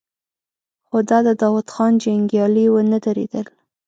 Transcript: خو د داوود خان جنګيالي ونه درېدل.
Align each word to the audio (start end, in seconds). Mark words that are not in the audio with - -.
خو 0.87 0.97
د 1.09 1.11
داوود 1.41 1.67
خان 1.73 1.93
جنګيالي 2.03 2.65
ونه 2.69 2.97
درېدل. 3.05 3.45